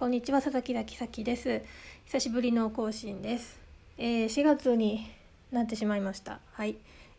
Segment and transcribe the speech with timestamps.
[0.00, 1.60] こんにちは佐々木咲咲です。
[2.06, 3.60] 久しぶりの更新です、
[3.98, 5.06] えー、4月に
[5.52, 6.40] なってしまいました。
[6.52, 6.78] はい。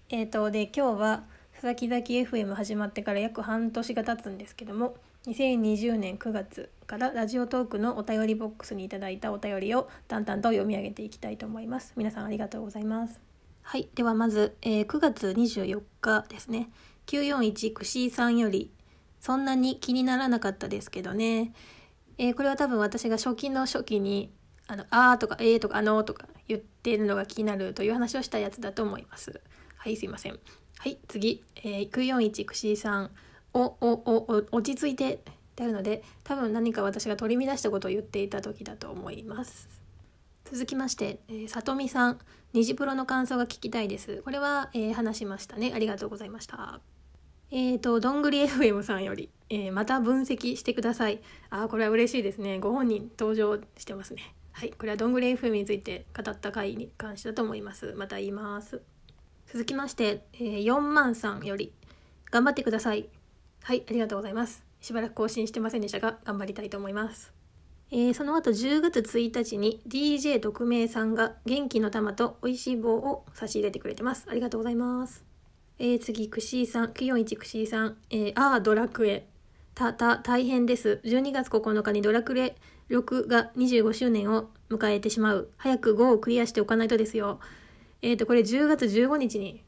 [0.10, 1.24] えーとで今日は
[1.54, 4.96] 佐々木咲 FM 始まってから約半年が経つんですけども
[5.28, 11.94] 2020年9月からラジオトークのお便りボックスにいただいたお便りを淡々と読み上げていきたいと思います。
[11.96, 13.22] 皆さんありがとうございます。
[13.62, 13.90] はい。
[13.94, 16.72] ではまず、えー9月24日ですね。
[17.06, 18.72] 941くしーさんより
[19.20, 21.54] そんなに気にならなかったですけどね。
[22.18, 24.32] えーこれは多分私が初期の初期に
[24.68, 29.42] 「あのあー」とか「えー」とか「あのー」とか言っているのが気になるという話をしたやつだと思います。
[29.78, 30.40] はいすいません。
[30.78, 33.12] はい次、えー、941くしーさん
[33.54, 35.18] 「おおおお落ち着いて」っ
[35.56, 39.68] てあるので多分何か私が取り乱したことを言っていた時だと思います。
[40.46, 42.20] 続きまして、えー、さとみさん
[42.54, 46.82] 「虹プロの感想が聞きたいです」これは、えー話しましたねありがとうございました。
[47.54, 51.20] えーと、どんぐり FM さんより、えーまた分析してください。
[51.50, 52.60] あ、これは嬉しいですね。
[52.60, 54.34] ご本人登場してますね。
[54.54, 57.94] はい、これはどんぐり FM について語った回に関してだと思います。
[57.98, 58.82] また言います。
[59.48, 61.74] 続きまして、えー、4万さんより、
[62.32, 63.10] 頑張ってください。
[63.64, 64.64] はい、ありがとうございます。
[64.80, 67.34] しばらく更新してませんでしたが、頑張りたいと思います。
[67.92, 74.28] えーその後10月1日に DJ 特命さんが元気の玉と美味しい棒を差し入れてくれてます。
[74.30, 75.31] ありがとうございます。
[75.84, 79.26] えー、次、くしーさん、941くしーさん、えー、あードラクエ。
[79.74, 81.02] た、た、大変です。
[81.04, 82.56] 12月9日にドラクエ
[82.92, 85.50] 6が25周年を迎えてしまう。
[85.58, 87.40] 早く5をクリアしておかないとですよ。
[88.04, 89.64] えっ、と、これ10月15日に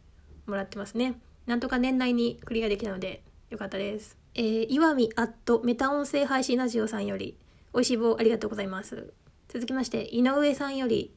[0.45, 1.19] もらってますね。
[1.47, 4.15] なんとか年内にクリアできたので、よかったです。
[4.35, 7.39] えー、岩見アットメタ音声配信ラジオさんより、
[7.73, 9.11] 美味しい棒ありがとうございます。
[9.47, 11.11] 続きまして、井上さんより、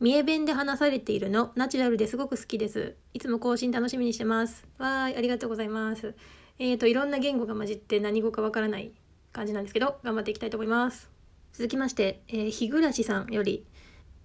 [0.00, 2.96] 三重弁で話されているのナチュラルですごく好きです。
[3.12, 4.66] いつも更新楽しみにしてます。
[4.78, 6.14] わーい、ありがとうございます。
[6.58, 8.92] えーと、いろんな言語が混じって何語かわからない
[9.30, 11.10] 感じなんですけど、頑張っていきたいと思います。
[11.52, 13.66] 続きまして、えー、日暮さんより、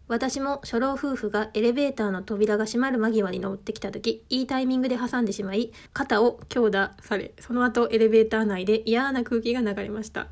[0.08, 10.30] 私も初老夫婦がエレベーターの扉が閉まる間際に乗ってきた時、いいタイミングで挟んでしまい、肩を強打され、その後エレベーター内で嫌な空気が流れました。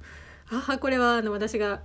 [0.53, 1.81] ああこれはあの私が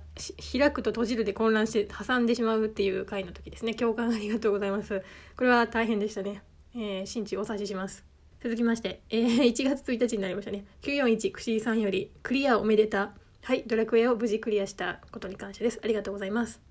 [0.51, 3.73] 開くと閉じるで混乱して挟んでしまうっていう回の時ですね。
[3.73, 5.01] 共感ありがとうございます。
[5.35, 6.43] これは大変でしたね、
[6.75, 8.05] えー、心中お察しします。
[8.41, 10.65] 続きまして、えー、1月1日になりましたね。
[10.83, 13.13] 941くしーさんよりクリアおめでた。
[13.41, 15.79] はいドラクエを無事クリアしたことに感謝です。
[15.83, 16.61] ありがとうございます。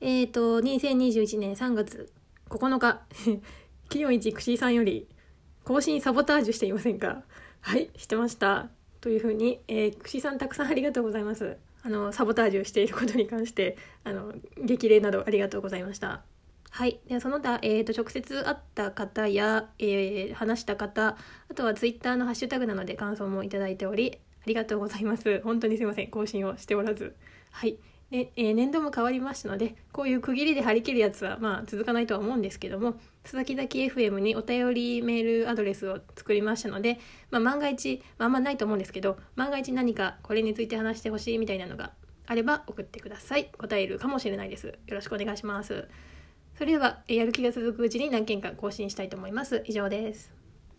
[0.00, 2.12] えーと2021年3月
[2.48, 3.02] 9日
[3.90, 5.08] 941くしーさんより
[5.64, 7.24] 更新サボタージュしていませんか？
[7.60, 8.70] はいしてました。
[9.02, 11.58] というふうに、えー、串さんたくさんありがとうございます。
[11.82, 14.32] あの、サボタージュしていることに関して、あの、
[14.64, 16.22] 激励などありがとうございました。
[16.70, 17.00] はい。
[17.08, 21.16] で、その他、えっ、ー、と、直接会った方や、えー、話した方、
[21.50, 25.40] あとはツイッターのハッシュタグなので感想もいただいており、ありがとうございます。
[25.42, 26.08] 本当にすいません。
[26.08, 27.16] 更新をしておらず。
[27.50, 27.76] はい。
[28.12, 32.92] で、えー、年度も変わりましたので、こういう区切りで張り切るやつは、まあ、続かないとは思うんですけども、
[33.22, 37.00] 佐々木崎 FM にお便りメールアドレスを作りましたので、
[37.30, 41.92] まあ、万が一、まあ、あんまないと思うんですけど、万が一何かこれについて話してほしいみたいなのが
[42.26, 43.46] あれば送ってください。
[43.56, 44.66] 答えるかもしれないです。
[44.66, 45.88] よろしくお願いします。
[46.58, 49.62] それでは、やる気が続くうちに何件か更新したいと思います。
[49.64, 50.41] 以上です。